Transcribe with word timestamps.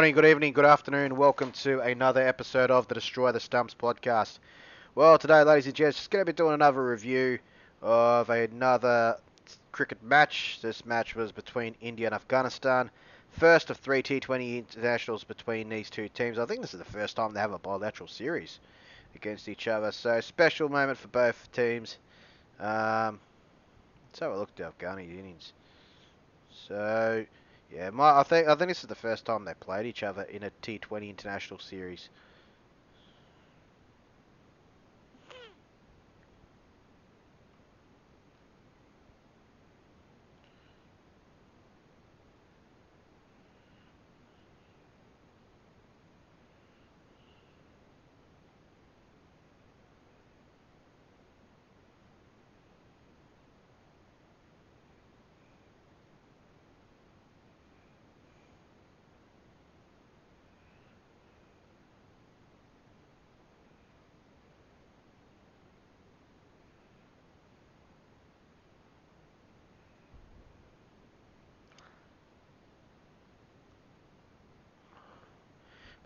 Good 0.00 0.04
morning, 0.04 0.14
good 0.14 0.30
evening, 0.30 0.52
good 0.54 0.64
afternoon. 0.64 1.16
Welcome 1.16 1.52
to 1.52 1.80
another 1.80 2.26
episode 2.26 2.70
of 2.70 2.88
the 2.88 2.94
Destroy 2.94 3.32
the 3.32 3.38
Stumps 3.38 3.74
podcast. 3.74 4.38
Well, 4.94 5.18
today, 5.18 5.42
ladies 5.42 5.66
and 5.66 5.74
gents, 5.74 5.98
just 5.98 6.10
going 6.10 6.24
to 6.24 6.32
be 6.32 6.34
doing 6.34 6.54
another 6.54 6.82
review 6.82 7.38
of 7.82 8.30
another 8.30 9.18
cricket 9.72 10.02
match. 10.02 10.60
This 10.62 10.86
match 10.86 11.14
was 11.14 11.32
between 11.32 11.74
India 11.82 12.06
and 12.06 12.14
Afghanistan. 12.14 12.90
First 13.32 13.68
of 13.68 13.76
three 13.76 14.02
T20 14.02 14.56
internationals 14.56 15.22
between 15.22 15.68
these 15.68 15.90
two 15.90 16.08
teams. 16.08 16.38
I 16.38 16.46
think 16.46 16.62
this 16.62 16.72
is 16.72 16.78
the 16.78 16.86
first 16.86 17.16
time 17.16 17.34
they 17.34 17.40
have 17.40 17.52
a 17.52 17.58
bilateral 17.58 18.08
series 18.08 18.58
against 19.14 19.50
each 19.50 19.68
other. 19.68 19.92
So, 19.92 20.18
special 20.22 20.70
moment 20.70 20.96
for 20.96 21.08
both 21.08 21.52
teams. 21.52 21.98
Um, 22.58 23.20
let's 24.08 24.20
have 24.20 24.32
a 24.32 24.38
look 24.38 24.48
at 24.48 24.56
the 24.56 24.86
Afghani 24.86 25.18
innings. 25.18 25.52
So, 26.68 27.26
yeah, 27.72 27.90
my, 27.90 28.18
I 28.20 28.22
think 28.22 28.48
I 28.48 28.54
think 28.54 28.68
this 28.70 28.82
is 28.82 28.88
the 28.88 28.94
first 28.94 29.24
time 29.24 29.44
they 29.44 29.54
played 29.54 29.86
each 29.86 30.02
other 30.02 30.22
in 30.22 30.42
a 30.42 30.50
T20 30.62 31.08
international 31.08 31.60
series. 31.60 32.08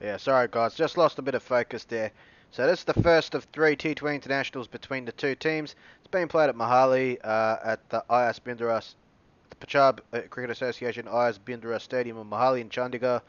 Yeah, 0.00 0.16
sorry 0.16 0.48
guys, 0.50 0.74
just 0.74 0.96
lost 0.96 1.18
a 1.18 1.22
bit 1.22 1.34
of 1.34 1.42
focus 1.42 1.84
there. 1.84 2.10
So 2.50 2.66
this 2.66 2.80
is 2.80 2.84
the 2.84 2.94
first 2.94 3.34
of 3.34 3.44
three 3.44 3.76
T20 3.76 4.14
internationals 4.14 4.66
between 4.66 5.04
the 5.04 5.12
two 5.12 5.34
teams. 5.34 5.74
It's 6.00 6.10
being 6.10 6.28
played 6.28 6.48
at 6.48 6.56
Mohali 6.56 7.18
uh, 7.22 7.56
at 7.64 7.88
the 7.90 7.98
IS 7.98 8.40
Bindra, 8.40 8.94
the 9.50 9.56
Punjab 9.56 10.02
uh, 10.12 10.20
Cricket 10.30 10.50
Association 10.50 11.06
IS 11.06 11.38
Bindra 11.38 11.80
Stadium 11.80 12.18
in 12.18 12.28
Mohali 12.28 12.60
in 12.60 12.68
Chandigarh. 12.70 13.22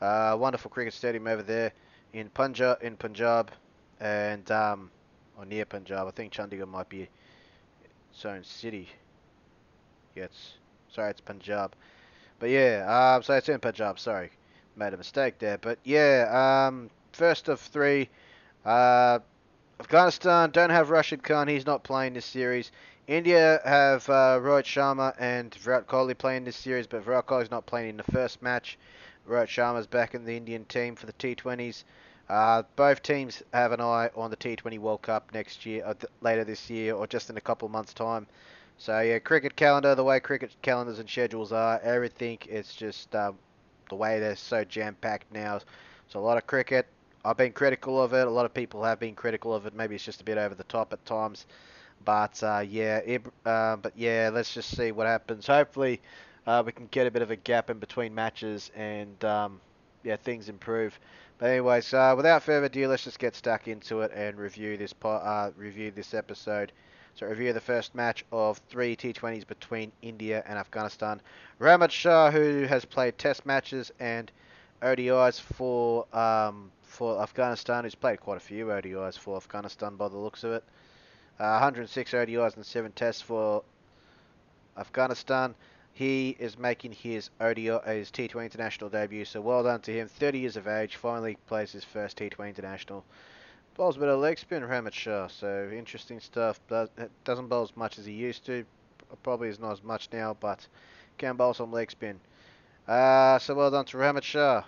Uh, 0.00 0.36
wonderful 0.38 0.70
cricket 0.70 0.92
stadium 0.92 1.26
over 1.26 1.42
there 1.42 1.72
in 2.12 2.28
Punjab, 2.28 2.82
in 2.82 2.96
Punjab, 2.96 3.50
and 4.00 4.50
um, 4.50 4.90
or 5.38 5.46
near 5.46 5.64
Punjab. 5.64 6.06
I 6.06 6.10
think 6.10 6.32
Chandigarh 6.32 6.68
might 6.68 6.88
be 6.88 7.08
its 8.10 8.24
own 8.24 8.44
city. 8.44 8.88
Yeah, 10.14 10.24
it's 10.24 10.54
sorry, 10.90 11.10
it's 11.10 11.20
Punjab. 11.20 11.74
But 12.38 12.50
yeah, 12.50 12.84
uh, 12.86 13.22
so 13.22 13.34
it's 13.34 13.48
in 13.48 13.60
Punjab. 13.60 13.98
Sorry 13.98 14.30
made 14.76 14.94
a 14.94 14.96
mistake 14.96 15.38
there. 15.38 15.58
But 15.58 15.78
yeah, 15.84 16.66
um, 16.68 16.90
first 17.12 17.48
of 17.48 17.60
three. 17.60 18.08
Uh, 18.64 19.18
Afghanistan 19.80 20.50
don't 20.50 20.70
have 20.70 20.90
Rashid 20.90 21.24
Khan. 21.24 21.48
He's 21.48 21.66
not 21.66 21.82
playing 21.82 22.14
this 22.14 22.24
series. 22.24 22.70
India 23.08 23.60
have 23.64 24.08
uh, 24.08 24.38
Rohit 24.40 24.64
Sharma 24.64 25.12
and 25.18 25.52
Virat 25.56 25.88
Kohli 25.88 26.16
playing 26.16 26.44
this 26.44 26.56
series, 26.56 26.86
but 26.86 27.02
Virat 27.02 27.26
Kohli's 27.26 27.50
not 27.50 27.66
playing 27.66 27.90
in 27.90 27.96
the 27.96 28.04
first 28.04 28.40
match. 28.40 28.78
Rohit 29.28 29.48
Sharma's 29.48 29.88
back 29.88 30.14
in 30.14 30.24
the 30.24 30.36
Indian 30.36 30.64
team 30.66 30.94
for 30.94 31.06
the 31.06 31.12
T20s. 31.14 31.82
Uh, 32.28 32.62
both 32.76 33.02
teams 33.02 33.42
have 33.52 33.72
an 33.72 33.80
eye 33.80 34.08
on 34.14 34.30
the 34.30 34.36
T20 34.36 34.78
World 34.78 35.02
Cup 35.02 35.34
next 35.34 35.66
year, 35.66 35.84
or 35.84 35.94
th- 35.94 36.10
later 36.20 36.44
this 36.44 36.70
year, 36.70 36.94
or 36.94 37.06
just 37.06 37.28
in 37.28 37.36
a 37.36 37.40
couple 37.40 37.68
months' 37.68 37.92
time. 37.92 38.26
So 38.78 39.00
yeah, 39.00 39.18
cricket 39.18 39.56
calendar, 39.56 39.94
the 39.94 40.04
way 40.04 40.20
cricket 40.20 40.54
calendars 40.62 40.98
and 40.98 41.08
schedules 41.08 41.52
are, 41.52 41.80
everything 41.80 42.38
it's 42.48 42.74
just 42.74 43.14
um, 43.14 43.36
the 43.92 43.96
way 43.96 44.18
they're 44.18 44.34
so 44.34 44.64
jam 44.64 44.96
packed 45.02 45.30
now. 45.30 45.60
So 46.08 46.18
a 46.18 46.24
lot 46.24 46.38
of 46.38 46.46
cricket. 46.46 46.86
I've 47.26 47.36
been 47.36 47.52
critical 47.52 48.02
of 48.02 48.14
it. 48.14 48.26
A 48.26 48.30
lot 48.30 48.46
of 48.46 48.54
people 48.54 48.82
have 48.84 48.98
been 48.98 49.14
critical 49.14 49.54
of 49.54 49.66
it. 49.66 49.74
Maybe 49.74 49.94
it's 49.94 50.04
just 50.04 50.22
a 50.22 50.24
bit 50.24 50.38
over 50.38 50.54
the 50.54 50.64
top 50.64 50.94
at 50.94 51.04
times. 51.04 51.44
But 52.02 52.42
uh, 52.42 52.64
yeah, 52.66 52.96
it, 52.98 53.22
uh, 53.44 53.76
but 53.76 53.92
yeah, 53.94 54.30
let's 54.32 54.54
just 54.54 54.74
see 54.74 54.92
what 54.92 55.06
happens. 55.06 55.46
Hopefully, 55.46 56.00
uh, 56.46 56.62
we 56.64 56.72
can 56.72 56.86
get 56.86 57.06
a 57.06 57.10
bit 57.10 57.20
of 57.20 57.30
a 57.30 57.36
gap 57.36 57.68
in 57.68 57.78
between 57.78 58.14
matches 58.14 58.70
and 58.74 59.22
um, 59.26 59.60
yeah, 60.02 60.16
things 60.16 60.48
improve. 60.48 60.98
But 61.36 61.50
anyways, 61.50 61.92
uh, 61.92 62.14
without 62.16 62.42
further 62.42 62.66
ado, 62.66 62.88
let's 62.88 63.04
just 63.04 63.18
get 63.18 63.36
stuck 63.36 63.68
into 63.68 64.00
it 64.00 64.10
and 64.14 64.38
review 64.38 64.78
this 64.78 64.94
uh, 65.04 65.50
review 65.54 65.90
this 65.90 66.14
episode. 66.14 66.72
So 67.14 67.26
review 67.26 67.52
the 67.52 67.60
first 67.60 67.94
match 67.94 68.24
of 68.32 68.58
three 68.68 68.96
T20s 68.96 69.46
between 69.46 69.92
India 70.00 70.42
and 70.46 70.58
Afghanistan. 70.58 71.20
Rahmat 71.60 71.90
Shah, 71.90 72.30
who 72.30 72.64
has 72.64 72.84
played 72.84 73.18
Test 73.18 73.44
matches 73.44 73.92
and 74.00 74.32
ODIs 74.82 75.38
for 75.38 76.06
um, 76.16 76.72
for 76.82 77.22
Afghanistan, 77.22 77.84
who's 77.84 77.94
played 77.94 78.20
quite 78.20 78.38
a 78.38 78.40
few 78.40 78.66
ODIs 78.66 79.18
for 79.18 79.36
Afghanistan 79.36 79.96
by 79.96 80.08
the 80.08 80.16
looks 80.16 80.42
of 80.42 80.52
it. 80.52 80.64
Uh, 81.38 81.60
106 81.60 82.12
ODIs 82.12 82.56
and 82.56 82.64
7 82.64 82.92
Tests 82.92 83.20
for 83.22 83.62
Afghanistan. 84.76 85.54
He 85.92 86.30
is 86.38 86.58
making 86.58 86.92
his 86.92 87.28
ODI, 87.40 87.78
his 87.84 88.10
T20 88.10 88.44
international 88.44 88.88
debut, 88.88 89.26
so 89.26 89.40
well 89.42 89.62
done 89.62 89.80
to 89.82 89.92
him. 89.92 90.08
30 90.08 90.38
years 90.38 90.56
of 90.56 90.66
age, 90.66 90.96
finally 90.96 91.36
plays 91.46 91.72
his 91.72 91.84
first 91.84 92.18
T20 92.18 92.48
international. 92.48 93.04
Bowls 93.74 93.96
a 93.96 94.00
bit 94.00 94.08
of 94.10 94.20
leg 94.20 94.38
spin, 94.38 94.62
Rahmat 94.62 94.92
Shah, 94.92 95.28
so 95.28 95.70
interesting 95.74 96.20
stuff. 96.20 96.60
Doesn't 97.24 97.48
bowl 97.48 97.62
as 97.62 97.74
much 97.74 97.98
as 97.98 98.04
he 98.04 98.12
used 98.12 98.44
to. 98.44 98.66
Probably 99.22 99.48
is 99.48 99.58
not 99.58 99.72
as 99.72 99.82
much 99.82 100.10
now, 100.12 100.36
but 100.38 100.66
can 101.16 101.36
bowl 101.36 101.54
some 101.54 101.72
leg 101.72 101.90
spin. 101.90 102.20
Uh, 102.86 103.38
so 103.38 103.54
well 103.54 103.70
done 103.70 103.86
to 103.86 103.96
Rahmat 103.96 104.24
Shah. 104.24 104.64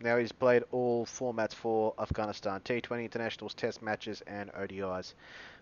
Now 0.00 0.18
he's 0.18 0.30
played 0.30 0.62
all 0.70 1.04
formats 1.04 1.52
for 1.52 1.94
Afghanistan: 1.98 2.60
T20 2.60 3.02
internationals, 3.02 3.54
Test 3.54 3.82
matches, 3.82 4.22
and 4.28 4.52
ODIs. 4.52 5.14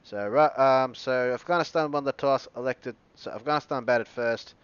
So, 0.02 0.50
um, 0.58 0.94
so 0.94 1.32
Afghanistan 1.32 1.92
won 1.92 2.04
the 2.04 2.12
toss, 2.12 2.46
elected. 2.56 2.94
So 3.14 3.30
Afghanistan 3.30 3.84
batted 3.84 4.08
first. 4.08 4.54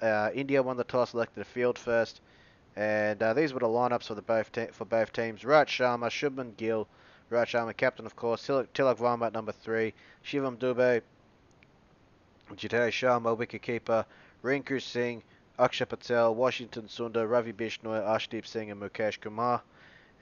Uh, 0.00 0.30
India 0.32 0.62
won 0.62 0.76
the 0.76 0.84
toss, 0.84 1.12
elected 1.12 1.42
a 1.42 1.44
field 1.44 1.76
first. 1.76 2.20
And 2.76 3.20
uh, 3.20 3.34
these 3.34 3.52
were 3.52 3.60
the 3.60 3.66
lineups 3.66 4.04
for 4.04 4.14
the 4.14 4.22
both 4.22 4.48
for 4.72 4.84
both 4.84 5.12
teams: 5.12 5.42
Rohit 5.42 5.66
Sharma, 5.66 6.08
Shubman 6.08 6.56
Gill, 6.56 6.86
Raj 7.30 7.52
Sharma, 7.52 7.76
captain, 7.76 8.06
of 8.06 8.16
course. 8.16 8.46
Tilak, 8.46 8.68
Tilak 8.74 8.96
Varma 8.96 9.26
at 9.26 9.32
number 9.32 9.52
three. 9.52 9.92
Shivam 10.24 10.56
Dube, 10.56 11.02
Jitendra 12.54 12.90
Sharma, 12.90 13.36
wicketkeeper. 13.36 14.04
Rinku 14.42 14.80
Singh, 14.80 15.22
Akshay 15.58 15.84
Patel, 15.84 16.34
Washington 16.34 16.84
Sundar, 16.84 17.28
Ravi 17.28 17.52
Bishnoi, 17.52 18.00
Arshdeep 18.06 18.46
Singh, 18.46 18.70
and 18.70 18.80
Mukesh 18.80 19.20
Kumar. 19.20 19.60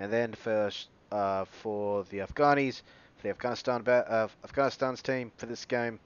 And 0.01 0.13
then 0.13 0.33
for 0.33 0.71
uh, 1.13 1.45
for 1.45 2.05
the 2.05 2.19
Afghanis, 2.19 2.83
for 3.17 3.23
the 3.23 3.31
Afghanistan 3.31 3.83
uh, 3.87 4.29
Afghanistan's 4.45 5.03
team 5.03 5.31
for 5.37 5.47
this 5.47 5.65
game, 5.65 6.01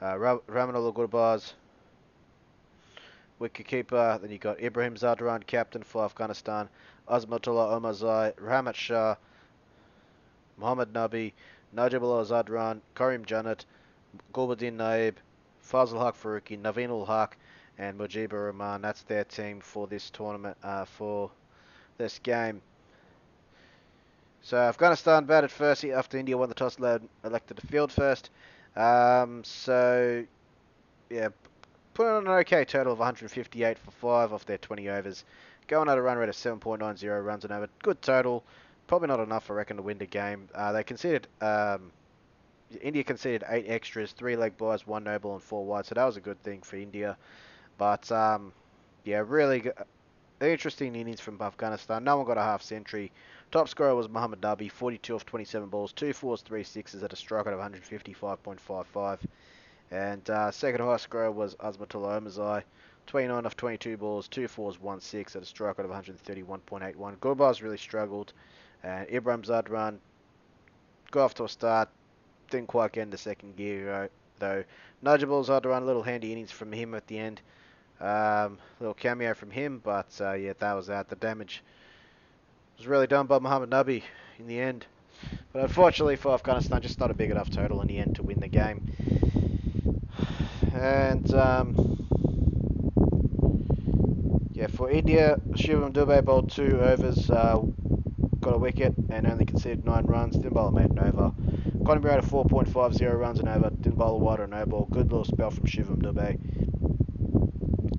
uh, 0.00 0.14
Rahmanullah 0.14 0.94
Gurbaz, 0.94 1.54
wicketkeeper. 3.40 4.20
Then 4.20 4.30
you 4.30 4.38
got 4.38 4.60
Ibrahim 4.60 4.94
Zadran, 4.94 5.46
captain 5.46 5.82
for 5.82 6.04
Afghanistan. 6.04 6.68
Azmatullah 7.08 7.80
Omarzai, 7.80 8.34
Rahmat 8.34 8.74
Shah, 8.74 9.16
Mohammad 10.58 10.92
Nabi, 10.92 11.32
Najibullah 11.74 12.24
Zadran, 12.24 12.80
Karim 12.94 13.24
Janat, 13.24 13.64
Gulbuddin 14.32 14.74
Naib, 14.74 15.16
Fazalhaq 15.62 16.14
Farooqi, 16.14 16.58
Naveen 16.58 16.90
ul 16.90 17.04
Haq, 17.04 17.36
and 17.78 17.98
Mujibur 17.98 18.46
Rahman. 18.46 18.82
That's 18.82 19.02
their 19.02 19.24
team 19.24 19.60
for 19.60 19.86
this 19.86 20.10
tournament, 20.10 20.56
uh, 20.62 20.84
for 20.84 21.30
this 21.98 22.18
game. 22.20 22.62
So 24.42 24.56
Afghanistan 24.56 25.24
batted 25.24 25.50
first 25.50 25.84
after 25.84 26.18
India 26.18 26.38
won 26.38 26.48
the 26.48 26.54
toss, 26.54 26.78
elected 26.78 27.56
to 27.56 27.66
field 27.66 27.90
first. 27.90 28.30
Um, 28.76 29.42
so, 29.42 30.24
yeah, 31.10 31.28
put 31.94 32.06
on 32.06 32.26
an 32.26 32.32
okay 32.32 32.64
total 32.64 32.92
of 32.92 32.98
158 32.98 33.78
for 33.78 33.90
5 33.90 34.32
off 34.32 34.46
their 34.46 34.58
20 34.58 34.88
overs. 34.88 35.24
Going 35.66 35.88
at 35.88 35.98
a 35.98 36.02
run 36.02 36.16
rate 36.16 36.28
of 36.28 36.36
7.90 36.36 37.24
runs 37.24 37.44
an 37.44 37.52
over. 37.52 37.68
Good 37.82 38.00
total 38.02 38.44
probably 38.86 39.08
not 39.08 39.20
enough, 39.20 39.50
I 39.50 39.54
reckon, 39.54 39.76
to 39.76 39.82
win 39.82 39.98
the 39.98 40.06
game. 40.06 40.48
Uh, 40.54 40.72
they 40.72 40.84
conceded, 40.84 41.26
um, 41.40 41.90
India 42.80 43.04
conceded 43.04 43.44
eight 43.48 43.66
extras, 43.68 44.12
three 44.12 44.36
leg 44.36 44.56
byes, 44.56 44.86
one 44.86 45.04
noble, 45.04 45.34
and 45.34 45.42
four 45.42 45.64
wide. 45.64 45.86
So 45.86 45.94
that 45.94 46.04
was 46.04 46.16
a 46.16 46.20
good 46.20 46.42
thing 46.42 46.62
for 46.62 46.76
India. 46.76 47.16
But 47.78 48.10
um, 48.10 48.52
yeah, 49.04 49.22
really 49.26 49.60
good, 49.60 49.74
interesting 50.40 50.94
innings 50.94 51.20
from 51.20 51.40
Afghanistan. 51.40 52.04
No 52.04 52.16
one 52.16 52.26
got 52.26 52.38
a 52.38 52.42
half 52.42 52.62
century. 52.62 53.12
Top 53.52 53.68
scorer 53.68 53.94
was 53.94 54.08
Muhammad 54.08 54.40
Nabi, 54.40 54.70
42 54.70 55.14
off 55.14 55.24
27 55.24 55.68
balls, 55.68 55.92
two 55.92 56.12
fours, 56.12 56.42
three 56.42 56.64
sixes 56.64 57.02
at 57.02 57.12
a 57.12 57.16
strike 57.16 57.46
of 57.46 57.58
155.55. 57.58 59.18
And 59.92 60.28
uh, 60.28 60.50
second 60.50 60.80
highest 60.80 61.04
scorer 61.04 61.30
was 61.30 61.54
Azmatullah 61.56 62.20
Omarzai, 62.20 62.64
29 63.06 63.46
off 63.46 63.56
22 63.56 63.96
balls, 63.96 64.26
two 64.26 64.48
fours, 64.48 64.80
1 64.80 65.00
6 65.00 65.36
at 65.36 65.42
a 65.42 65.46
strike 65.46 65.78
of 65.78 65.86
131.81. 65.86 67.16
Gurbaz 67.18 67.62
really 67.62 67.78
struggled. 67.78 68.32
And 68.82 69.08
Ibrahim 69.10 69.42
Zadran 69.42 69.98
got 71.10 71.24
off 71.24 71.34
to 71.34 71.44
a 71.44 71.48
start, 71.48 71.88
didn't 72.50 72.68
quite 72.68 72.92
get 72.92 73.02
into 73.02 73.18
second 73.18 73.56
gear 73.56 74.10
though. 74.38 74.64
Run 75.02 75.22
a 75.22 75.86
little 75.86 76.02
handy 76.02 76.32
innings 76.32 76.50
from 76.50 76.72
him 76.72 76.94
at 76.94 77.06
the 77.06 77.18
end. 77.18 77.40
Um, 78.00 78.58
little 78.78 78.94
cameo 78.94 79.34
from 79.34 79.50
him, 79.50 79.80
but 79.82 80.08
uh, 80.20 80.32
yeah, 80.32 80.52
that 80.58 80.72
was 80.74 80.90
out. 80.90 81.08
The 81.08 81.16
damage 81.16 81.62
was 82.76 82.86
really 82.86 83.06
done 83.06 83.26
by 83.26 83.38
Muhammad 83.38 83.70
Nabi 83.70 84.02
in 84.38 84.46
the 84.46 84.60
end. 84.60 84.86
But 85.52 85.62
unfortunately 85.62 86.16
for 86.16 86.34
Afghanistan, 86.34 86.82
just 86.82 87.00
not 87.00 87.10
a 87.10 87.14
big 87.14 87.30
enough 87.30 87.48
total 87.50 87.80
in 87.80 87.88
the 87.88 87.98
end 87.98 88.16
to 88.16 88.22
win 88.22 88.40
the 88.40 88.48
game. 88.48 88.92
And 90.74 91.32
um, 91.34 92.06
yeah, 94.52 94.66
for 94.66 94.90
India, 94.90 95.38
Shivam 95.52 95.92
Dube 95.92 96.22
bowled 96.24 96.50
two 96.50 96.80
overs, 96.80 97.30
uh, 97.30 97.62
got 98.46 98.54
a 98.54 98.58
wicket, 98.58 98.94
and 99.10 99.26
only 99.26 99.44
conceded 99.44 99.84
nine 99.84 100.06
runs. 100.06 100.36
Didn't 100.36 100.54
bowl 100.54 100.68
a 100.68 100.72
made 100.72 100.90
an 100.90 101.00
over. 101.00 101.32
Economy 101.80 102.10
rate 102.10 102.20
of 102.20 102.26
4.50 102.26 103.18
runs 103.18 103.40
and 103.40 103.48
over. 103.48 103.70
Didn't 103.70 103.98
bowl 103.98 104.14
a 104.14 104.18
wide 104.18 104.38
or 104.38 104.46
no 104.46 104.64
ball. 104.64 104.86
Good 104.88 105.10
little 105.10 105.24
spell 105.24 105.50
from 105.50 105.64
Shivam 105.64 106.00
Dube. 106.00 106.38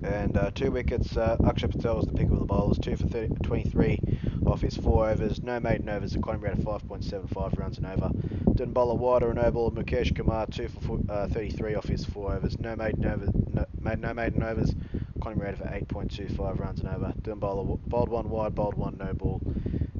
And 0.02 0.38
uh, 0.38 0.50
two 0.54 0.70
wickets. 0.70 1.14
Uh, 1.18 1.36
Akshay 1.46 1.66
Patel 1.66 1.96
was 1.96 2.06
the 2.06 2.14
pick 2.14 2.30
of 2.30 2.38
the 2.38 2.46
bowlers. 2.46 2.78
Two 2.78 2.96
for 2.96 3.06
30, 3.08 3.34
23 3.42 4.00
off 4.46 4.62
his 4.62 4.74
four 4.74 5.10
overs. 5.10 5.42
No 5.42 5.60
maiden 5.60 5.86
overs. 5.90 6.16
Economy 6.16 6.44
rate 6.44 6.58
of 6.58 6.64
5.75 6.64 7.58
runs 7.58 7.76
and 7.76 7.86
over. 7.86 8.10
Didn't 8.54 8.72
bowl 8.72 8.90
a 8.90 8.94
wide 8.94 9.22
or 9.22 9.34
no 9.34 9.50
ball. 9.50 9.70
Mukesh 9.70 10.16
Kumar 10.16 10.46
two 10.46 10.68
for 10.68 10.98
uh, 11.10 11.28
33 11.28 11.74
off 11.74 11.84
his 11.84 12.06
four 12.06 12.32
overs. 12.32 12.58
No 12.58 12.74
maiden 12.74 13.04
overs. 13.04 13.28
No, 13.52 13.66
made 13.82 14.00
no 14.00 14.14
maiden 14.14 14.42
overs. 14.42 14.74
Economy 15.14 15.42
rate 15.42 15.54
of 15.54 15.60
8.25 15.60 16.58
runs 16.58 16.80
and 16.80 16.88
over. 16.88 17.12
Didn't 17.20 17.40
bowl 17.40 17.60
a, 17.60 17.88
bowled 17.90 18.08
one 18.08 18.30
wide. 18.30 18.54
Bowled 18.54 18.76
one 18.76 18.96
no 18.96 19.12
ball. 19.12 19.42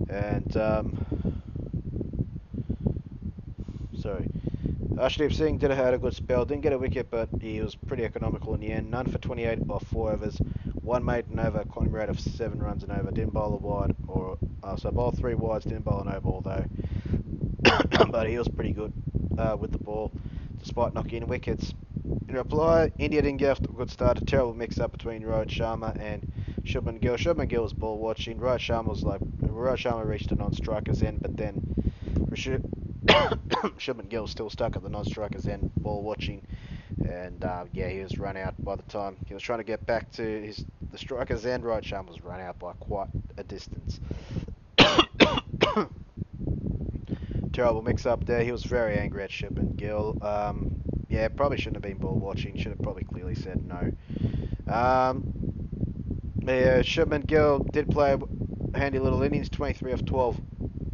And 0.09 0.57
um, 0.57 1.43
sorry. 4.01 4.29
Arshdeep 4.99 5.33
Singh 5.33 5.59
did 5.59 5.71
have 5.71 5.95
a 5.95 5.99
good 5.99 6.15
spell, 6.15 6.45
didn't 6.45 6.63
get 6.63 6.73
a 6.73 6.79
wicket, 6.79 7.09
but 7.09 7.29
he 7.41 7.61
was 7.61 7.77
pretty 7.77 8.05
economical 8.05 8.55
in 8.55 8.61
the 8.61 8.73
end. 8.73 8.91
None 8.91 9.07
for 9.07 9.19
28 9.19 9.61
off 9.69 9.87
four 9.87 10.11
overs, 10.11 10.37
one 10.83 11.05
maiden 11.05 11.39
over, 11.39 11.63
quantity 11.65 11.95
rate 11.95 12.09
of 12.09 12.19
seven 12.19 12.59
runs 12.59 12.83
and 12.83 12.91
over. 12.91 13.13
Didn't 13.13 13.33
bowl 13.33 13.55
a 13.55 13.57
wide, 13.57 13.95
or 14.09 14.39
uh, 14.65 14.77
so 14.77 14.91
bowled 14.91 15.17
three 15.17 15.35
wides, 15.35 15.67
didn't 15.67 15.85
bowl 15.85 16.01
an 16.01 16.09
no 16.09 16.21
ball 16.21 16.41
though. 16.41 16.65
but 18.11 18.29
he 18.29 18.39
was 18.39 18.49
pretty 18.49 18.73
good 18.73 18.93
uh, 19.39 19.57
with 19.57 19.71
the 19.71 19.79
ball, 19.79 20.11
despite 20.59 20.95
knocking 20.95 21.23
in 21.23 21.29
wickets. 21.29 21.73
In 22.29 22.35
reply, 22.35 22.91
India 22.99 23.23
didn't 23.23 23.39
get 23.39 23.51
off 23.51 23.61
to 23.61 23.71
a 23.71 23.73
good 23.73 23.91
start. 23.91 24.21
A 24.21 24.25
terrible 24.25 24.55
mix-up 24.55 24.91
between 24.91 25.23
Rohit 25.23 25.49
Sharma 25.49 25.97
and 26.01 26.33
Shubman 26.63 27.01
Gill. 27.01 27.17
Shubman 27.17 27.49
Gill 27.49 27.63
was 27.63 27.73
ball 27.73 27.99
watching. 27.99 28.39
Rohit 28.39 28.59
Sharma 28.59 28.89
was 28.89 29.03
like 29.03 29.21
Sharma 29.59 30.07
reached 30.07 30.33
a 30.33 30.35
non-striker's 30.35 31.03
end, 31.03 31.21
but 31.21 31.37
then 31.37 31.93
Shubman 33.79 34.09
Gill 34.09 34.27
still 34.27 34.51
stuck 34.51 34.77
at 34.77 34.83
the 34.83 34.89
non-striker's 34.89 35.47
end, 35.47 35.71
ball 35.77 36.03
watching, 36.03 36.47
and 37.09 37.45
uh, 37.45 37.65
yeah, 37.73 37.89
he 37.89 38.01
was 38.01 38.19
run 38.19 38.37
out 38.37 38.55
by 38.63 38.77
the 38.77 38.83
time 38.83 39.17
he 39.27 39.35
was 39.35 39.43
trying 39.43 39.61
to 39.61 39.65
get 39.65 39.87
back 39.87 40.11
to 40.13 40.23
his 40.23 40.65
the 40.93 40.99
striker's 40.99 41.47
end. 41.47 41.65
Right, 41.65 41.85
Sham 41.85 42.07
was 42.07 42.23
run 42.23 42.41
out 42.41 42.59
by 42.59 42.73
quite 42.75 43.09
a 43.37 43.45
distance. 43.45 44.01
Terrible 47.53 47.83
mix-up 47.83 48.25
there. 48.25 48.43
He 48.45 48.53
was 48.53 48.65
very 48.65 48.99
angry 48.99 49.23
at 49.25 49.31
Shubman 49.31 49.77
Gill. 49.77 50.19
Um, 50.23 50.83
yeah, 51.09 51.29
probably 51.29 51.57
shouldn't 51.59 51.77
have 51.77 51.83
been 51.83 51.99
ball 51.99 52.15
watching. 52.15 52.57
Should 52.57 52.73
have 52.73 52.83
probably 52.83 53.05
clearly 53.05 53.35
said 53.35 53.65
no. 53.67 53.93
Um, 54.73 55.33
yeah, 56.43 56.81
Shubman 56.81 57.27
Gill 57.27 57.61
did 57.61 57.91
play 57.91 58.17
handy 58.75 58.99
little 58.99 59.23
innings, 59.23 59.49
23 59.49 59.93
of 59.93 60.05
12 60.05 60.41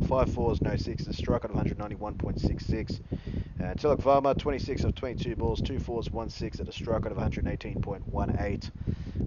5 0.07 0.35
fours, 0.35 0.61
no 0.61 0.77
sixes, 0.77 1.17
strike 1.17 1.45
out 1.45 1.51
of 1.51 1.57
191.66. 1.57 3.01
Uh, 3.61 3.75
Tilak 3.75 4.01
Varma, 4.01 4.37
26 4.37 4.85
of 4.85 4.95
22 4.95 5.37
balls, 5.37 5.63
2 5.63 5.79
fours, 5.79 6.11
1 6.11 6.29
6 6.29 6.61
at 6.61 6.69
a 6.69 6.73
strike 6.73 7.07
out 7.07 7.13
of 7.13 7.19
118.18. 7.19 8.71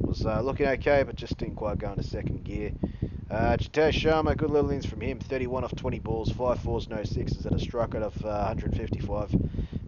Was 0.01 0.25
uh, 0.25 0.41
looking 0.41 0.67
okay, 0.67 1.03
but 1.03 1.15
just 1.15 1.38
didn't 1.38 1.55
quite 1.55 1.79
go 1.79 1.89
into 1.91 2.03
second 2.03 2.44
gear. 2.44 2.71
Uh, 3.29 3.57
Jitesh 3.57 3.94
Sharma, 3.94 4.38
good 4.38 4.51
little 4.51 4.69
innings 4.69 4.85
from 4.85 5.01
him, 5.01 5.19
31 5.19 5.63
of 5.63 5.75
20 5.75 6.00
balls, 6.00 6.31
5 6.31 6.59
fours, 6.59 6.88
no 6.88 7.03
sixes 7.03 7.45
at 7.45 7.53
a 7.53 7.59
strike 7.59 7.95
out 7.95 8.03
of 8.03 8.25
uh, 8.25 8.53
155. 8.53 9.33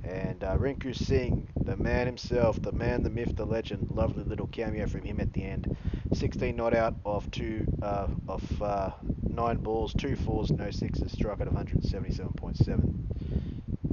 And 0.04 0.44
uh, 0.44 0.58
Rinku 0.58 0.96
Singh, 0.96 1.48
the 1.56 1.78
man 1.78 2.08
himself, 2.08 2.60
the 2.62 2.72
man, 2.72 3.04
the 3.04 3.12
myth, 3.12 3.36
the 3.36 3.46
legend, 3.46 3.92
lovely 3.92 4.24
little 4.24 4.48
cameo 4.48 4.88
from 4.88 5.04
him 5.04 5.20
at 5.20 5.34
the 5.34 5.44
end. 5.44 5.78
16 6.14 6.56
not 6.56 6.74
out 6.76 6.96
of 7.06 7.30
two 7.32 7.66
uh, 7.82 8.08
of 8.28 8.62
uh, 8.62 8.92
nine 9.24 9.58
balls, 9.58 9.94
two 9.94 10.16
fours, 10.16 10.52
no 10.52 10.72
sixes, 10.72 11.16
out 11.26 11.42
of 11.42 11.54
177.7. 11.54 12.94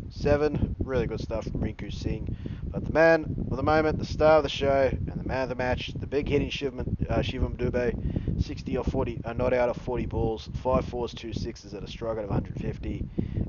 Seven, 0.09 0.77
really 0.83 1.07
good 1.07 1.21
stuff 1.21 1.45
from 1.45 1.61
Rinku 1.61 1.93
Singh. 1.93 2.35
But 2.65 2.85
the 2.85 2.93
man 2.93 3.47
of 3.51 3.57
the 3.57 3.63
moment, 3.63 3.99
the 3.99 4.07
star 4.07 4.39
of 4.39 4.43
the 4.43 4.49
show, 4.49 4.89
and 4.91 5.21
the 5.21 5.29
man 5.29 5.43
of 5.43 5.49
the 5.51 5.55
match, 5.55 5.93
the 5.95 6.07
big 6.07 6.29
hitting 6.29 6.49
Shivam, 6.49 6.81
uh, 7.11 7.19
Shivam 7.19 7.57
Dube, 7.57 8.43
60 8.43 8.77
or 8.77 8.85
40, 8.85 9.21
uh, 9.25 9.33
not 9.35 9.53
out 9.53 9.69
of 9.69 9.77
40 9.77 10.07
balls, 10.07 10.49
five 10.63 10.85
fours, 10.85 11.13
two 11.13 11.33
sixes 11.33 11.75
at 11.75 11.83
a 11.83 11.89
strike 11.89 12.19
of 12.19 12.29
150. 12.29 13.05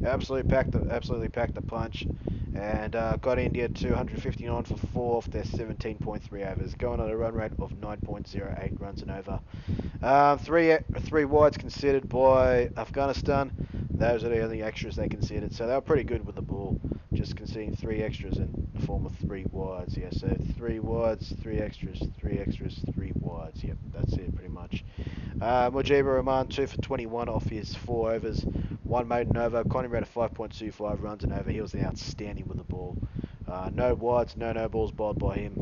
Absolutely 0.06 0.50
packed, 0.50 0.72
the, 0.72 0.88
absolutely 0.92 1.30
packed 1.30 1.56
the 1.56 1.62
punch 1.62 2.06
and 2.58 2.96
uh, 2.96 3.16
got 3.18 3.38
India 3.38 3.70
to 3.70 3.90
159 3.90 4.64
for 4.64 4.78
four 4.88 5.18
off 5.18 5.26
their 5.28 5.44
17.3 5.44 6.52
overs, 6.52 6.74
going 6.74 7.00
on 7.00 7.10
a 7.10 7.16
run 7.16 7.34
rate 7.34 7.52
of 7.60 7.72
9.08 7.74 8.82
runs 8.82 9.02
and 9.02 9.12
over. 9.12 9.40
Um, 10.02 10.40
three 10.40 10.76
three 11.02 11.26
wides 11.26 11.58
considered 11.58 12.10
by 12.10 12.70
Afghanistan. 12.78 13.52
Those 13.98 14.24
are 14.24 14.30
the 14.30 14.42
only 14.42 14.62
extras 14.62 14.96
they 14.96 15.10
considered, 15.10 15.54
so 15.54 15.66
they 15.66 15.74
were 15.74 15.82
pretty 15.82 16.04
good 16.04 16.24
with 16.24 16.36
the 16.36 16.42
ball. 16.42 16.80
Just 17.14 17.36
conceding 17.36 17.76
three 17.76 18.04
extras 18.04 18.38
in 18.38 18.70
the 18.76 18.86
form 18.86 19.08
of 19.08 19.16
three 19.16 19.46
wides. 19.52 19.98
Yeah, 19.98 20.10
so 20.12 20.38
three 20.56 20.80
wides, 20.80 21.34
three 21.42 21.58
extras, 21.58 22.04
three 22.20 22.38
extras, 22.38 22.80
three 22.94 23.12
wides. 23.16 23.64
Yep, 23.64 23.78
that's 23.92 24.14
it 24.14 24.36
pretty 24.36 24.54
much. 24.54 24.86
Uh, 25.42 25.72
Mujibur 25.72 26.16
Rahman 26.16 26.48
two 26.48 26.68
for 26.68 26.80
21 26.80 27.28
off 27.28 27.46
his 27.46 27.74
four 27.74 28.12
overs. 28.12 28.46
One 28.84 29.08
maiden 29.08 29.36
over. 29.36 29.64
Connie 29.64 29.88
ran 29.88 30.04
a 30.04 30.06
5.25 30.06 31.02
runs 31.02 31.24
and 31.24 31.34
over. 31.34 31.50
He 31.50 31.62
was 31.62 31.74
outstanding 31.74 32.48
with 32.48 32.58
the 32.58 32.64
ball. 32.64 32.96
Uh, 33.48 33.72
no 33.74 33.96
wides, 33.96 34.38
no 34.38 34.52
no 34.54 34.70
balls 34.70 34.92
bowled 34.92 35.18
by 35.18 35.36
him. 35.38 35.54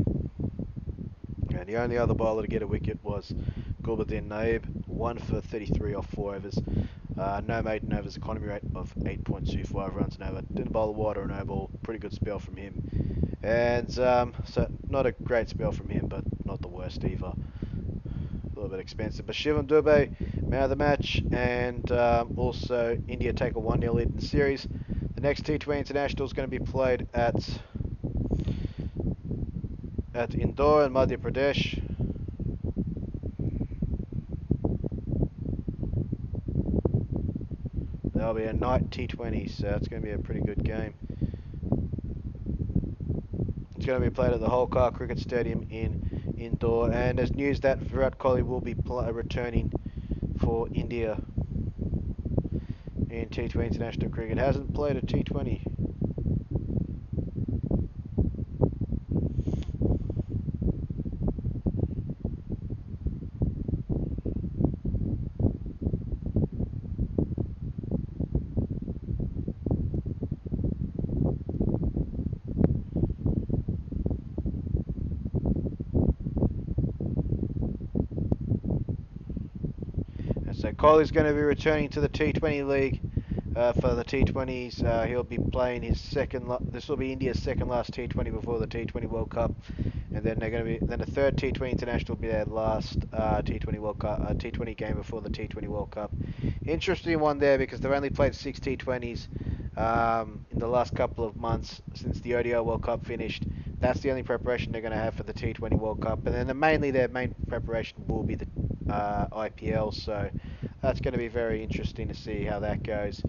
And 1.50 1.66
the 1.66 1.76
only 1.76 1.96
other 1.96 2.14
bowler 2.14 2.42
to 2.42 2.48
get 2.48 2.60
a 2.60 2.66
wicket 2.66 2.98
was 3.02 3.32
Gulbuddin 3.86 4.26
Naib. 4.26 4.64
One 4.88 5.16
for 5.16 5.40
33 5.40 5.94
off 5.94 6.08
four 6.10 6.34
overs. 6.34 6.58
Uh, 7.16 7.40
no 7.46 7.62
maiden 7.62 7.92
overs, 7.92 8.16
economy 8.16 8.48
rate 8.48 8.62
of 8.74 8.92
8.25 8.96 9.94
runs 9.94 10.16
an 10.16 10.24
over. 10.24 10.42
Didn't 10.52 10.72
bowl 10.72 10.88
a 10.88 10.92
wide 10.92 11.16
or 11.16 11.22
a 11.22 11.28
no 11.28 11.44
ball. 11.44 11.70
Pretty 11.84 12.00
good 12.00 12.12
spell 12.12 12.40
from 12.40 12.56
him. 12.56 13.36
And 13.44 13.96
um, 14.00 14.34
so 14.44 14.68
not 14.88 15.06
a 15.06 15.12
great 15.12 15.48
spell 15.48 15.70
from 15.70 15.88
him, 15.88 16.08
but 16.08 16.24
not 16.44 16.60
the 16.62 16.68
worst 16.68 17.04
either 17.04 17.26
a 17.26 17.34
little 18.56 18.68
bit 18.68 18.80
expensive. 18.80 19.24
But 19.24 19.36
Shivam 19.36 19.68
Dube, 19.68 20.10
man 20.42 20.62
of 20.64 20.70
the 20.70 20.76
match, 20.76 21.22
and 21.30 21.90
um, 21.92 22.34
also 22.36 23.00
India 23.06 23.32
take 23.32 23.54
a 23.54 23.60
1 23.60 23.82
0 23.82 23.94
lead 23.94 24.08
in 24.08 24.16
the 24.16 24.26
series. 24.26 24.66
The 25.14 25.20
next 25.20 25.44
T20 25.44 25.78
International 25.78 26.26
is 26.26 26.32
going 26.32 26.50
to 26.50 26.58
be 26.58 26.64
played 26.64 27.06
at 27.14 27.36
at 30.12 30.34
Indore 30.34 30.84
in 30.84 30.92
Madhya 30.92 31.18
Pradesh. 31.18 31.85
Be 38.36 38.44
a 38.44 38.52
night 38.52 38.90
T20, 38.90 39.50
so 39.50 39.68
it's 39.68 39.88
going 39.88 40.02
to 40.02 40.06
be 40.06 40.12
a 40.12 40.18
pretty 40.18 40.40
good 40.40 40.62
game. 40.62 40.92
It's 43.76 43.86
going 43.86 44.00
to 44.00 44.10
be 44.10 44.14
played 44.14 44.32
at 44.32 44.40
the 44.40 44.48
Holkar 44.48 44.92
Cricket 44.92 45.18
Stadium 45.18 45.66
in 45.70 46.34
Indore. 46.36 46.92
And 46.92 47.18
there's 47.18 47.32
news 47.32 47.60
that 47.60 47.78
Virat 47.78 48.18
Kohli 48.18 48.46
will 48.46 48.60
be 48.60 48.74
uh, 48.90 49.12
returning 49.12 49.72
for 50.40 50.68
India 50.74 51.18
in 53.08 53.28
T20 53.30 53.66
international 53.66 54.10
cricket. 54.10 54.36
Hasn't 54.36 54.74
played 54.74 54.96
a 54.96 55.00
T20 55.00 55.85
Kohli's 80.86 81.10
going 81.10 81.26
to 81.26 81.32
be 81.32 81.40
returning 81.40 81.88
to 81.88 82.00
the 82.00 82.08
T20 82.08 82.64
League 82.64 83.00
uh, 83.56 83.72
for 83.72 83.96
the 83.96 84.04
T20s. 84.04 84.84
Uh, 84.84 85.04
he'll 85.04 85.24
be 85.24 85.36
playing 85.36 85.82
his 85.82 86.00
second. 86.00 86.48
this 86.70 86.88
will 86.88 86.96
be 86.96 87.12
India's 87.12 87.42
second 87.42 87.66
last 87.66 87.90
T20 87.90 88.30
before 88.30 88.60
the 88.60 88.68
T20 88.68 89.04
World 89.06 89.28
Cup, 89.28 89.50
and 90.14 90.22
then 90.22 90.38
they're 90.38 90.50
going 90.50 90.64
to 90.64 90.78
be 90.78 90.86
then 90.86 91.00
the 91.00 91.06
third 91.06 91.36
T20 91.38 91.72
international 91.72 92.14
will 92.14 92.22
be 92.22 92.28
their 92.28 92.44
last 92.44 92.98
uh, 93.12 93.42
T20 93.42 93.80
World 93.80 93.98
Cup, 93.98 94.20
uh, 94.20 94.34
T20 94.34 94.76
game 94.76 94.94
before 94.94 95.20
the 95.20 95.28
T20 95.28 95.66
World 95.66 95.90
Cup. 95.90 96.12
Interesting 96.64 97.18
one 97.18 97.40
there 97.40 97.58
because 97.58 97.80
they've 97.80 97.90
only 97.90 98.10
played 98.10 98.36
six 98.36 98.60
T20s 98.60 99.26
um, 99.76 100.46
in 100.52 100.60
the 100.60 100.68
last 100.68 100.94
couple 100.94 101.24
of 101.24 101.34
months 101.34 101.82
since 101.94 102.20
the 102.20 102.36
ODI 102.36 102.60
World 102.60 102.84
Cup 102.84 103.04
finished. 103.04 103.42
That's 103.80 103.98
the 104.02 104.10
only 104.10 104.22
preparation 104.22 104.70
they're 104.70 104.82
going 104.82 104.92
to 104.92 104.98
have 104.98 105.14
for 105.14 105.24
the 105.24 105.34
T20 105.34 105.72
World 105.80 106.00
Cup, 106.00 106.24
and 106.26 106.32
then 106.36 106.46
the, 106.46 106.54
mainly 106.54 106.92
their 106.92 107.08
main 107.08 107.34
preparation 107.48 108.04
will 108.06 108.22
be 108.22 108.36
the 108.36 108.46
uh, 108.88 109.26
IPL. 109.32 109.92
So 109.92 110.30
that's 110.86 111.00
going 111.00 111.12
to 111.12 111.18
be 111.18 111.26
very 111.26 111.64
interesting 111.64 112.06
to 112.06 112.14
see 112.14 112.44
how 112.44 112.60
that 112.60 112.80
goes. 112.84 113.20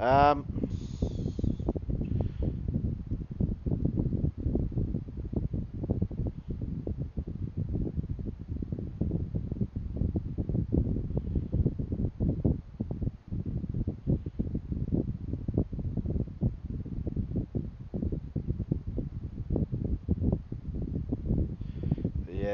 Um, 0.00 0.46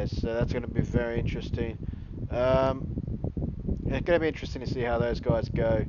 so 0.06 0.32
that's 0.34 0.52
going 0.52 0.62
to 0.62 0.68
be 0.68 0.80
very 0.80 1.18
interesting. 1.20 1.78
Um, 2.30 2.97
it's 3.90 4.06
going 4.06 4.18
to 4.18 4.20
be 4.20 4.28
interesting 4.28 4.62
to 4.62 4.68
see 4.68 4.80
how 4.80 4.98
those 4.98 5.20
guys 5.20 5.48
go 5.48 5.84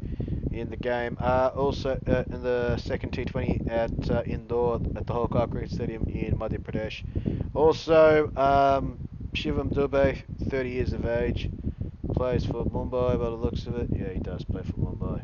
in 0.51 0.69
the 0.69 0.77
game. 0.77 1.17
Uh, 1.19 1.51
also, 1.55 1.99
uh, 2.07 2.23
in 2.33 2.41
the 2.41 2.77
second 2.77 3.11
T20 3.11 3.69
at 3.69 4.09
uh, 4.09 4.19
at 4.19 4.47
the 5.07 5.13
Holkar 5.13 5.49
Cricket 5.49 5.71
Stadium 5.71 6.03
in 6.07 6.37
Madhya 6.37 6.59
Pradesh. 6.59 7.03
Also, 7.53 8.31
um, 8.35 8.97
Shivam 9.33 9.71
Dube, 9.73 10.21
30 10.49 10.69
years 10.69 10.93
of 10.93 11.05
age, 11.05 11.49
plays 12.13 12.45
for 12.45 12.65
Mumbai 12.65 13.17
by 13.17 13.25
the 13.25 13.29
looks 13.29 13.65
of 13.67 13.75
it. 13.75 13.89
Yeah, 13.91 14.09
he 14.09 14.19
does 14.19 14.43
play 14.43 14.63
for 14.63 14.73
Mumbai. 14.73 15.21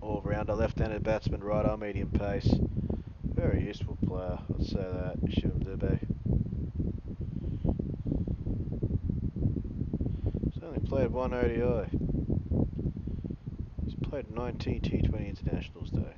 All-rounder, 0.00 0.54
left-handed 0.54 1.02
batsman, 1.02 1.42
right 1.42 1.64
arm 1.64 1.80
medium 1.80 2.10
pace. 2.10 2.54
Very 3.24 3.64
useful 3.64 3.96
player, 4.06 4.38
I'd 4.58 4.66
say 4.66 4.76
that, 4.76 5.20
Shivam 5.30 5.64
Dube. 5.64 5.98
He's 10.52 10.62
only 10.62 10.80
played 10.92 11.10
one 11.10 11.32
ODI. 11.32 11.88
He's 13.82 13.94
played 14.02 14.30
19 14.30 14.80
T20 14.82 15.26
internationals 15.26 15.90
though. 15.90 16.12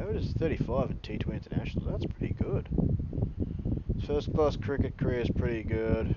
Average 0.00 0.24
is 0.26 0.32
35 0.34 0.90
in 0.90 0.96
T20 0.98 1.44
internationals, 1.44 1.88
that's 1.90 2.06
pretty 2.14 2.34
good. 2.34 2.68
First 4.06 4.32
class 4.32 4.54
cricket 4.54 4.96
career 4.96 5.22
is 5.22 5.30
pretty 5.30 5.64
good. 5.64 6.14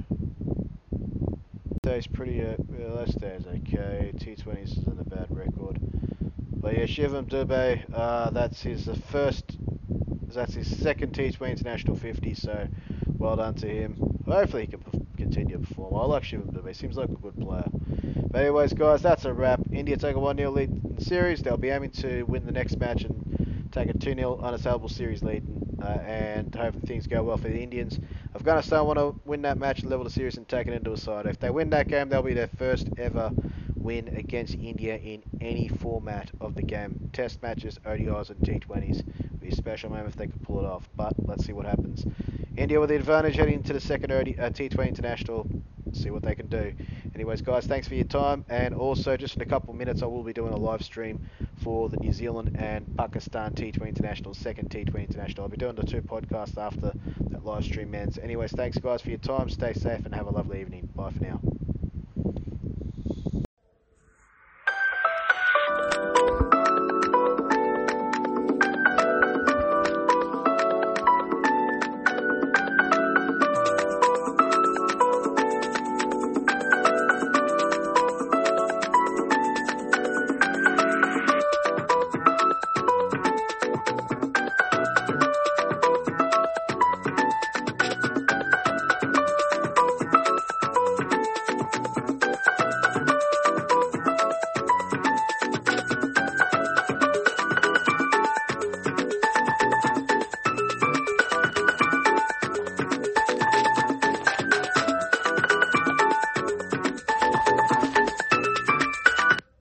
Stays 1.77 2.05
pretty, 2.05 2.41
uh, 2.41 2.57
well, 2.67 2.97
that 2.97 3.09
stays 3.09 3.47
okay. 3.47 4.11
T20s 4.17 4.77
isn't 4.81 4.99
a 4.99 5.09
bad 5.09 5.25
record. 5.31 5.79
But 6.57 6.77
yeah, 6.77 6.85
Shivam 6.85 7.27
Dube, 7.27 7.83
uh, 7.91 8.29
that's 8.29 8.61
his 8.61 8.87
first, 9.09 9.57
that's 10.31 10.53
his 10.53 10.79
second 10.79 11.13
T20 11.13 11.49
international 11.49 11.95
50, 11.95 12.35
so 12.35 12.67
well 13.17 13.35
done 13.35 13.55
to 13.55 13.67
him. 13.67 13.95
Hopefully 14.25 14.63
he 14.63 14.67
can 14.67 14.81
continue 15.17 15.57
to 15.57 15.67
perform. 15.67 15.95
I 15.95 16.05
like 16.05 16.23
Shivam 16.23 16.51
Dube, 16.51 16.67
he 16.67 16.73
seems 16.73 16.97
like 16.97 17.09
a 17.09 17.13
good 17.13 17.37
player. 17.37 17.67
But 18.31 18.41
anyways, 18.41 18.73
guys, 18.73 19.01
that's 19.01 19.25
a 19.25 19.33
wrap. 19.33 19.61
India 19.71 19.97
take 19.97 20.15
a 20.15 20.19
1-0 20.19 20.53
lead 20.53 20.69
in 20.69 20.95
the 20.95 21.03
series. 21.03 21.41
They'll 21.41 21.57
be 21.57 21.69
aiming 21.69 21.91
to 21.91 22.23
win 22.23 22.45
the 22.45 22.51
next 22.51 22.77
match 22.77 23.03
and 23.03 23.69
take 23.71 23.89
a 23.89 23.93
2-0 23.93 24.41
unassailable 24.41 24.89
series 24.89 25.23
lead. 25.23 25.45
Uh, 25.81 25.87
and 25.87 26.55
hope 26.55 26.73
things 26.87 27.05
go 27.05 27.21
well 27.21 27.37
for 27.37 27.49
the 27.49 27.61
Indians. 27.61 27.99
Afghanistan 28.33 28.85
want 28.85 28.97
to 28.97 29.13
win 29.25 29.41
that 29.43 29.57
match, 29.57 29.83
level 29.83 30.03
the 30.03 30.09
series, 30.09 30.37
and 30.37 30.47
take 30.47 30.67
it 30.67 30.73
into 30.73 30.93
a 30.93 30.97
side. 30.97 31.25
If 31.27 31.39
they 31.39 31.49
win 31.49 31.69
that 31.71 31.87
game, 31.87 32.09
they'll 32.09 32.23
be 32.23 32.33
their 32.33 32.47
first 32.47 32.87
ever 32.97 33.31
win 33.75 34.07
against 34.17 34.55
India 34.55 34.97
in 34.97 35.21
any 35.41 35.67
format 35.67 36.31
of 36.41 36.55
the 36.55 36.63
game. 36.63 37.09
Test 37.13 37.43
matches, 37.43 37.77
ODIs, 37.85 38.31
and 38.31 38.39
T20s. 38.39 39.03
Be 39.45 39.51
special 39.51 39.91
moment 39.91 40.09
if 40.09 40.15
they 40.15 40.25
could 40.25 40.41
pull 40.41 40.57
it 40.59 40.65
off, 40.65 40.89
but 40.95 41.13
let's 41.27 41.45
see 41.45 41.53
what 41.53 41.67
happens. 41.67 42.03
India 42.57 42.79
with 42.79 42.89
the 42.89 42.95
advantage 42.95 43.35
heading 43.35 43.53
into 43.53 43.73
the 43.73 43.79
second 43.79 44.11
uh, 44.11 44.23
T20 44.23 44.87
International. 44.87 45.45
See 45.93 46.09
what 46.09 46.23
they 46.23 46.33
can 46.33 46.47
do. 46.47 46.73
Anyways, 47.13 47.43
guys, 47.43 47.67
thanks 47.67 47.87
for 47.87 47.93
your 47.93 48.05
time. 48.05 48.43
And 48.49 48.73
also, 48.73 49.15
just 49.15 49.35
in 49.35 49.43
a 49.43 49.45
couple 49.45 49.71
minutes, 49.75 50.01
I 50.01 50.07
will 50.07 50.23
be 50.23 50.33
doing 50.33 50.51
a 50.51 50.57
live 50.57 50.83
stream 50.83 51.23
for 51.57 51.89
the 51.89 51.97
New 51.97 52.11
Zealand 52.11 52.57
and 52.59 52.87
Pakistan 52.97 53.53
T20 53.53 53.87
International, 53.87 54.33
second 54.33 54.71
T20 54.71 55.09
International. 55.09 55.43
I'll 55.43 55.49
be 55.49 55.57
doing 55.57 55.75
the 55.75 55.83
two 55.85 56.01
podcasts 56.01 56.57
after 56.57 56.91
that 57.29 57.45
live 57.45 57.65
stream 57.65 57.93
ends. 57.93 58.17
Anyways, 58.17 58.51
thanks, 58.51 58.79
guys, 58.79 59.03
for 59.03 59.09
your 59.09 59.19
time. 59.19 59.47
Stay 59.51 59.73
safe 59.73 60.05
and 60.05 60.15
have 60.15 60.25
a 60.25 60.31
lovely 60.31 60.59
evening. 60.59 60.89
Bye 60.95 61.11
for 61.11 61.23
now. 61.23 61.39